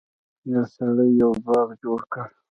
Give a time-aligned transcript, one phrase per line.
[0.51, 2.25] یو سړي یو باغ جوړ کړ.